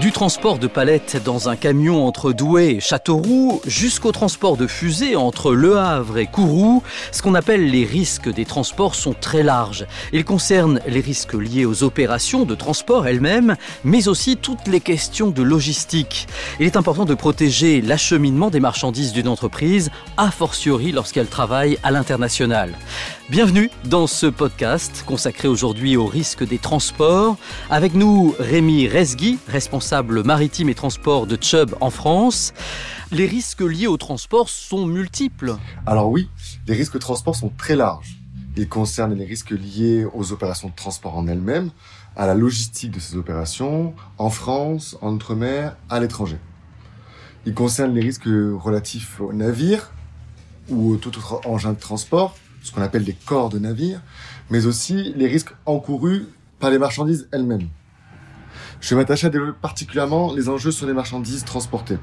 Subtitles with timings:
[0.00, 5.16] Du transport de palettes dans un camion entre Douai et Châteauroux, jusqu'au transport de fusées
[5.16, 9.86] entre Le Havre et Kourou, ce qu'on appelle les risques des transports sont très larges.
[10.12, 15.30] Ils concernent les risques liés aux opérations de transport elles-mêmes, mais aussi toutes les questions
[15.30, 16.26] de logistique.
[16.60, 21.90] Il est important de protéger l'acheminement des marchandises d'une entreprise, a fortiori lorsqu'elle travaille à
[21.90, 22.74] l'international.
[23.30, 27.36] Bienvenue dans ce podcast consacré aujourd'hui aux risques des transports.
[27.70, 32.52] Avec nous, Rémi Resgui, responsable maritime et transport de Chubb en France.
[33.12, 35.56] Les risques liés au transport sont multiples.
[35.86, 36.28] Alors oui,
[36.66, 38.16] les risques de transport sont très larges.
[38.56, 41.70] Ils concernent les risques liés aux opérations de transport en elles-mêmes,
[42.16, 46.38] à la logistique de ces opérations, en France, en Outre-mer, à l'étranger.
[47.44, 49.92] Ils concernent les risques relatifs aux navires
[50.68, 54.02] ou aux tout autre engin de transport, ce qu'on appelle les corps de navires,
[54.50, 56.26] mais aussi les risques encourus
[56.58, 57.68] par les marchandises elles-mêmes.
[58.80, 61.98] Je vais m'attacher à développer particulièrement les enjeux sur les marchandises transportées.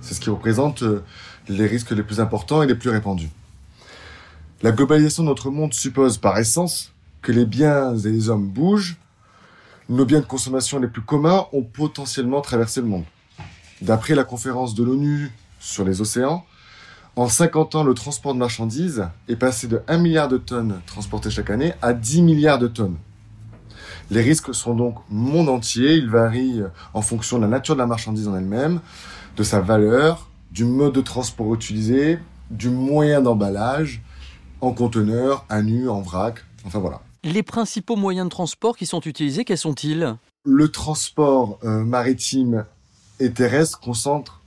[0.00, 1.02] C'est ce qui représente euh,
[1.48, 3.30] les risques les plus importants et les plus répandus.
[4.62, 8.96] La globalisation de notre monde suppose par essence que les biens et les hommes bougent.
[9.88, 13.04] Nos biens de consommation les plus communs ont potentiellement traversé le monde.
[13.80, 16.44] D'après la conférence de l'ONU sur les océans,
[17.16, 21.30] en 50 ans, le transport de marchandises est passé de 1 milliard de tonnes transportées
[21.30, 22.96] chaque année à 10 milliards de tonnes.
[24.10, 26.62] Les risques sont donc monde entier, ils varient
[26.94, 28.80] en fonction de la nature de la marchandise en elle-même,
[29.36, 32.18] de sa valeur, du mode de transport utilisé,
[32.50, 34.02] du moyen d'emballage,
[34.60, 37.00] en conteneur, à nu, en vrac, enfin voilà.
[37.22, 40.16] Les principaux moyens de transport qui sont utilisés, quels sont-ils?
[40.44, 42.64] Le transport euh, maritime
[43.20, 44.37] et terrestre concentre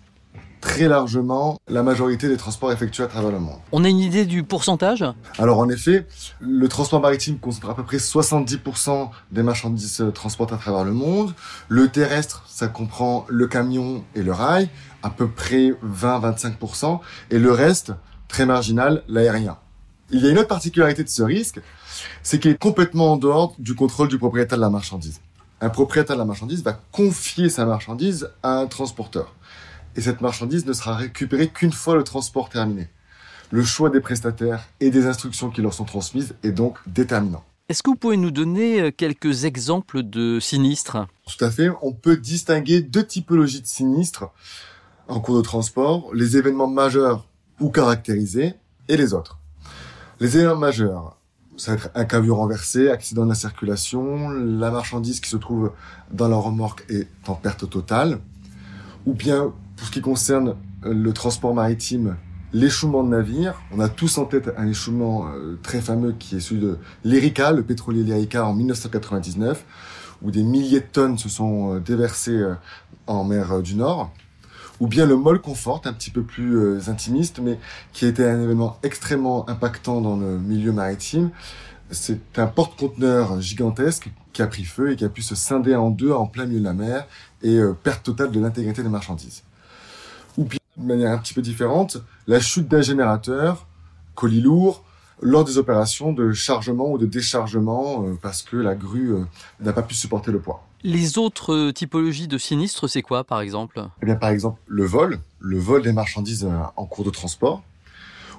[0.61, 3.57] très largement la majorité des transports effectués à travers le monde.
[3.71, 5.03] On a une idée du pourcentage?
[5.37, 6.07] Alors en effet,
[6.39, 11.33] le transport maritime concentre à peu près 70% des marchandises transportées à travers le monde.
[11.67, 14.69] Le terrestre, ça comprend le camion et le rail,
[15.03, 16.99] à peu près 20-25%.
[17.31, 17.93] Et le reste,
[18.27, 19.57] très marginal, l'aérien.
[20.11, 21.59] Il y a une autre particularité de ce risque,
[22.21, 25.21] c'est qu'il est complètement en dehors du contrôle du propriétaire de la marchandise.
[25.61, 29.33] Un propriétaire de la marchandise va confier sa marchandise à un transporteur
[29.95, 32.87] et cette marchandise ne sera récupérée qu'une fois le transport terminé.
[33.51, 37.43] Le choix des prestataires et des instructions qui leur sont transmises est donc déterminant.
[37.67, 41.07] Est-ce que vous pouvez nous donner euh, quelques exemples de sinistres?
[41.25, 41.69] Tout à fait.
[41.81, 44.25] On peut distinguer deux typologies de sinistres
[45.07, 47.25] en cours de transport, les événements majeurs
[47.59, 48.55] ou caractérisés
[48.87, 49.39] et les autres.
[50.19, 51.17] Les événements majeurs,
[51.57, 55.71] ça va être un camion renversé, accident de la circulation, la marchandise qui se trouve
[56.11, 58.19] dans la remorque est en perte totale,
[59.05, 62.15] ou bien pour ce qui concerne euh, le transport maritime,
[62.53, 66.39] l'échouement de navires, on a tous en tête un échouement euh, très fameux qui est
[66.39, 69.65] celui de l'Erika, le pétrolier l'Erika en 1999,
[70.21, 72.45] où des milliers de tonnes se sont euh, déversées
[73.07, 74.11] en mer du Nord,
[74.79, 77.57] ou bien le Mol Confort, un petit peu plus intimiste, mais
[77.91, 81.31] qui a été un événement extrêmement impactant dans le milieu maritime.
[81.89, 85.89] C'est un porte-conteneur gigantesque qui a pris feu et qui a pu se scinder en
[85.89, 87.07] deux en plein milieu de la mer
[87.41, 89.41] et perte totale de l'intégrité des marchandises
[90.77, 93.67] de manière un petit peu différente, la chute d'un générateur,
[94.15, 94.83] colis lourd,
[95.21, 99.23] lors des opérations de chargement ou de déchargement euh, parce que la grue euh,
[99.59, 100.65] n'a pas pu supporter le poids.
[100.83, 103.83] Les autres euh, typologies de sinistres, c'est quoi par exemple?
[104.01, 107.61] Eh bien par exemple le vol, le vol des marchandises en cours de transport,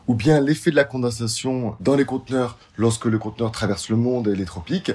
[0.08, 4.26] ou bien l'effet de la condensation dans les conteneurs lorsque le conteneur traverse le monde
[4.26, 4.92] et les tropiques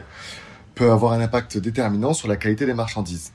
[0.75, 3.31] peut avoir un impact déterminant sur la qualité des marchandises.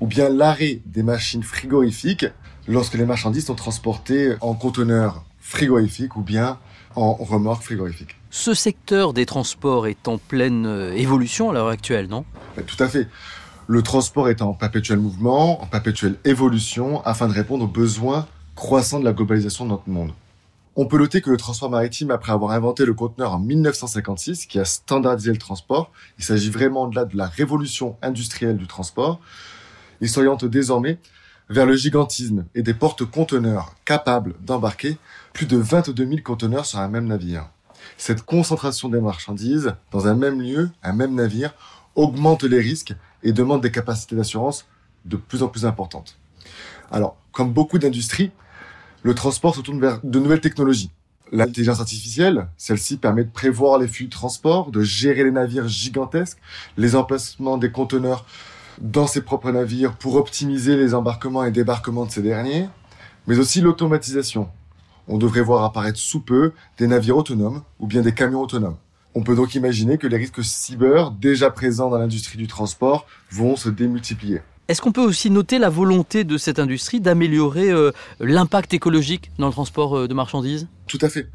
[0.00, 2.26] Ou bien l'arrêt des machines frigorifiques
[2.66, 6.58] lorsque les marchandises sont transportées en conteneurs frigorifiques ou bien
[6.94, 8.16] en remorques frigorifiques.
[8.30, 12.24] Ce secteur des transports est en pleine euh, évolution à l'heure actuelle, non?
[12.66, 13.08] Tout à fait.
[13.66, 19.00] Le transport est en perpétuel mouvement, en perpétuelle évolution, afin de répondre aux besoins croissants
[19.00, 20.12] de la globalisation de notre monde.
[20.74, 24.58] On peut noter que le transport maritime, après avoir inventé le conteneur en 1956, qui
[24.58, 29.20] a standardisé le transport, il s'agit vraiment de là de la révolution industrielle du transport,
[30.00, 30.98] il s'oriente désormais
[31.52, 34.96] vers le gigantisme et des porte-conteneurs capables d'embarquer
[35.34, 37.50] plus de 22 000 conteneurs sur un même navire.
[37.98, 41.52] Cette concentration des marchandises dans un même lieu, un même navire,
[41.94, 44.64] augmente les risques et demande des capacités d'assurance
[45.04, 46.16] de plus en plus importantes.
[46.90, 48.30] Alors, comme beaucoup d'industries,
[49.02, 50.90] le transport se tourne vers de nouvelles technologies.
[51.32, 56.38] L'intelligence artificielle, celle-ci permet de prévoir les flux de transport, de gérer les navires gigantesques,
[56.78, 58.24] les emplacements des conteneurs
[58.80, 62.68] dans ses propres navires pour optimiser les embarquements et débarquements de ces derniers,
[63.26, 64.48] mais aussi l'automatisation.
[65.08, 68.76] On devrait voir apparaître sous peu des navires autonomes ou bien des camions autonomes.
[69.14, 73.56] On peut donc imaginer que les risques cyber déjà présents dans l'industrie du transport vont
[73.56, 74.40] se démultiplier.
[74.68, 77.90] Est-ce qu'on peut aussi noter la volonté de cette industrie d'améliorer euh,
[78.20, 80.68] l'impact écologique dans le transport euh, de marchandises?
[80.86, 81.28] Tout à fait.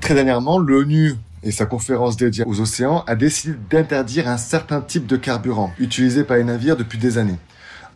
[0.00, 1.14] Très dernièrement, l'ONU
[1.46, 6.24] et sa conférence dédiée aux océans a décidé d'interdire un certain type de carburant utilisé
[6.24, 7.38] par les navires depuis des années.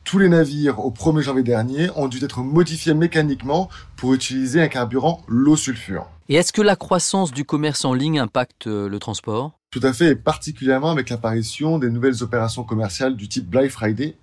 [0.05, 4.69] Tous les navires au 1er janvier dernier ont dû être modifiés mécaniquement pour utiliser un
[4.69, 6.07] carburant low sulfure.
[6.29, 9.59] Et est-ce que la croissance du commerce en ligne impacte euh, le transport?
[9.73, 14.17] Tout à fait, et particulièrement avec l'apparition des nouvelles opérations commerciales du type Black Friday,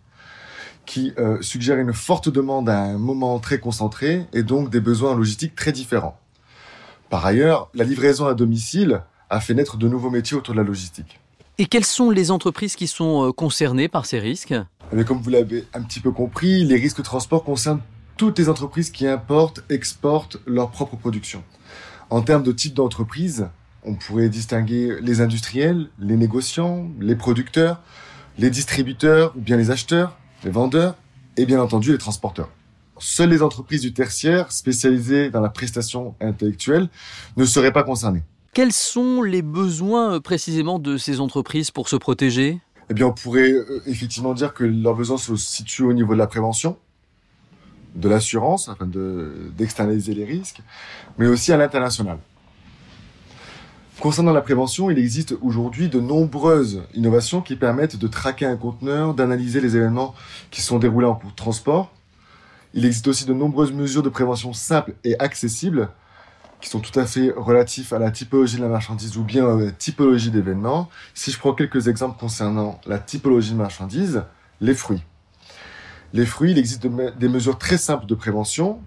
[0.86, 5.16] qui euh, suggèrent une forte demande à un moment très concentré et donc des besoins
[5.16, 6.18] logistiques très différents.
[7.10, 10.66] Par ailleurs, la livraison à domicile a fait naître de nouveaux métiers autour de la
[10.66, 11.20] logistique.
[11.58, 14.54] Et quelles sont les entreprises qui sont euh, concernées par ces risques?
[14.94, 17.82] Mais comme vous l'avez un petit peu compris, les risques de transport concernent
[18.16, 21.44] toutes les entreprises qui importent, exportent leur propre production.
[22.10, 23.48] En termes de type d'entreprise,
[23.84, 27.82] on pourrait distinguer les industriels, les négociants, les producteurs,
[28.38, 30.96] les distributeurs ou bien les acheteurs, les vendeurs
[31.38, 32.50] et bien entendu les transporteurs.
[33.00, 36.90] Seules les entreprises du tertiaire spécialisées dans la prestation intellectuelle
[37.36, 38.24] ne seraient pas concernées.
[38.58, 42.60] Quels sont les besoins euh, précisément de ces entreprises pour se protéger?
[42.90, 46.18] Eh bien, on pourrait euh, effectivement dire que leurs besoins se situent au niveau de
[46.18, 46.76] la prévention,
[47.94, 48.90] de l'assurance, afin
[49.56, 50.64] d'externaliser les risques,
[51.20, 52.18] mais aussi à l'international.
[54.00, 59.14] Concernant la prévention, il existe aujourd'hui de nombreuses innovations qui permettent de traquer un conteneur,
[59.14, 60.16] d'analyser les événements
[60.50, 61.94] qui sont déroulés en transport.
[62.74, 65.90] Il existe aussi de nombreuses mesures de prévention simples et accessibles
[66.62, 69.72] qui sont tout à fait relatifs à la typologie de la marchandise ou bien la
[69.72, 70.90] typologie d'événements.
[71.14, 74.24] Si je prends quelques exemples concernant la typologie de marchandise,
[74.60, 75.04] les fruits.
[76.14, 78.80] Les fruits, il existe des mesures très simples de prévention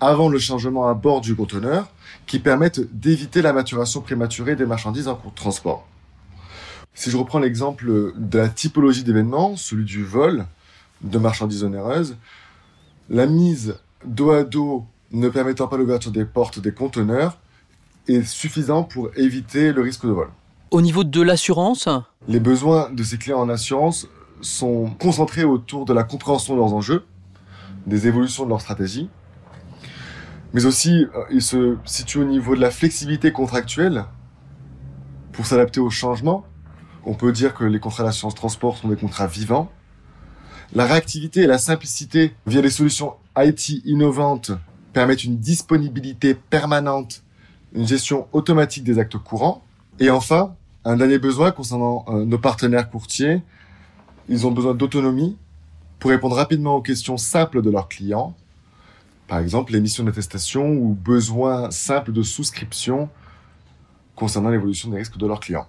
[0.00, 1.90] avant le changement à bord du conteneur
[2.26, 5.88] qui permettent d'éviter la maturation prématurée des marchandises en cours de transport.
[6.94, 10.46] Si je reprends l'exemple de la typologie d'événements, celui du vol
[11.00, 12.16] de marchandises onéreuses,
[13.08, 17.38] la mise dos à dos ne permettant pas l'ouverture des portes des conteneurs
[18.08, 20.28] est suffisant pour éviter le risque de vol.
[20.70, 21.88] Au niveau de l'assurance
[22.26, 24.06] Les besoins de ces clients en assurance
[24.40, 27.04] sont concentrés autour de la compréhension de leurs enjeux,
[27.86, 29.08] des évolutions de leur stratégie,
[30.52, 34.04] mais aussi euh, ils se situent au niveau de la flexibilité contractuelle
[35.32, 36.44] pour s'adapter aux changements.
[37.04, 39.70] On peut dire que les contrats d'assurance transport sont des contrats vivants.
[40.74, 44.52] La réactivité et la simplicité via des solutions IT innovantes
[44.98, 47.22] permettent une disponibilité permanente,
[47.72, 49.62] une gestion automatique des actes courants.
[50.00, 53.40] Et enfin, un dernier besoin concernant euh, nos partenaires courtiers,
[54.28, 55.36] ils ont besoin d'autonomie
[56.00, 58.34] pour répondre rapidement aux questions simples de leurs clients.
[59.28, 63.08] Par exemple, l'émission d'attestation ou besoin simple de souscription
[64.16, 65.68] concernant l'évolution des risques de leurs clients.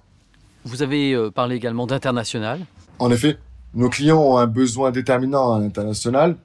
[0.66, 2.62] Vous avez euh, parlé également d'international.
[2.98, 3.38] En effet,
[3.76, 6.36] nos clients ont un besoin déterminant à l'international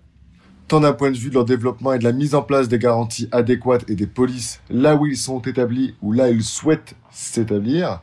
[0.69, 2.79] tant d'un point de vue de leur développement et de la mise en place des
[2.79, 6.95] garanties adéquates et des polices là où ils sont établis ou là où ils souhaitent
[7.11, 8.01] s'établir,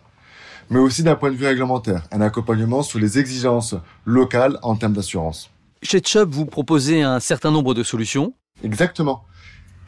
[0.69, 3.75] mais aussi d'un point de vue réglementaire, un accompagnement sur les exigences
[4.05, 5.49] locales en termes d'assurance.
[5.83, 8.33] Chez Chubb, vous proposez un certain nombre de solutions.
[8.63, 9.23] Exactement.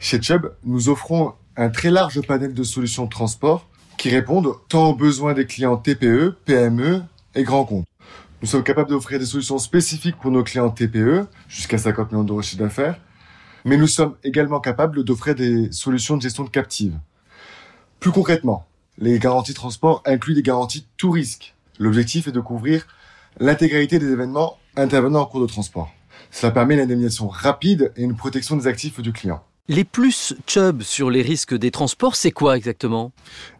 [0.00, 4.90] Chez Chubb, nous offrons un très large panel de solutions de transport qui répondent tant
[4.90, 7.02] aux besoins des clients TPE, PME
[7.36, 7.86] et grands comptes.
[8.44, 12.40] Nous sommes capables d'offrir des solutions spécifiques pour nos clients TPE, jusqu'à 50 millions d'euros
[12.40, 13.00] de chiffre d'affaires,
[13.64, 16.92] mais nous sommes également capables d'offrir des solutions de gestion de captive.
[18.00, 18.66] Plus concrètement,
[18.98, 21.54] les garanties transport incluent des garanties tout risque.
[21.78, 22.86] L'objectif est de couvrir
[23.40, 25.90] l'intégralité des événements intervenant en cours de transport.
[26.30, 29.42] Cela permet l'indemnisation rapide et une protection des actifs du client.
[29.68, 33.10] Les plus Chubb sur les risques des transports, c'est quoi exactement?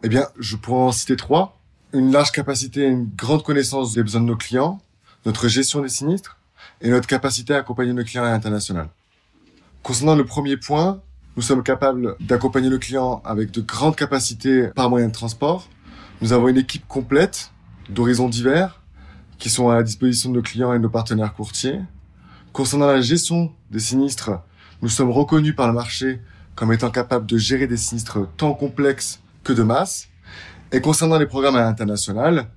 [0.03, 1.54] Eh bien, je pourrais en citer trois
[1.95, 4.79] une large capacité une grande connaissance des besoins de nos clients,
[5.25, 6.37] notre gestion des sinistres
[6.81, 8.89] et notre capacité à accompagner nos clients à l'international.
[9.81, 11.01] Concernant le premier point,
[11.37, 15.69] nous sommes capables d'accompagner le client avec de grandes capacités par moyen de transport.
[16.21, 17.51] Nous avons une équipe complète
[17.89, 18.81] d'horizons divers
[19.37, 21.79] qui sont à la disposition de nos clients et de nos partenaires courtiers.
[22.51, 24.31] Concernant la gestion des sinistres,
[24.81, 26.21] nous sommes reconnus par le marché
[26.55, 30.07] comme étant capables de gérer des sinistres tant complexes que de masse.
[30.75, 32.47] Et concernant les programmes à l'international,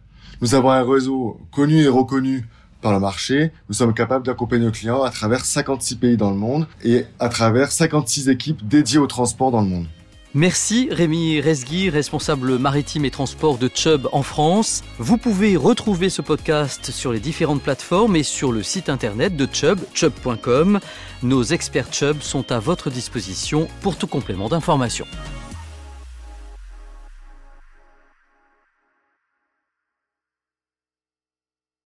[0.40, 2.48] nous avons un réseau connu et reconnu
[2.82, 3.52] par le marché.
[3.68, 7.28] Nous sommes capables d'accompagner nos clients à travers 56 pays dans le monde et à
[7.28, 9.86] travers 56 équipes dédiées au transport dans le monde.
[10.34, 14.82] Merci Rémi Resgui, responsable maritime et transport de Chubb en France.
[14.98, 19.46] Vous pouvez retrouver ce podcast sur les différentes plateformes et sur le site internet de
[19.46, 20.80] Chubb, chubb.com.
[21.22, 25.06] Nos experts Chubb sont à votre disposition pour tout complément d'information.